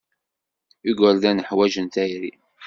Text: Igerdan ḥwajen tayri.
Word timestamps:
Igerdan 0.89 1.39
ḥwajen 1.47 1.87
tayri. 1.93 2.31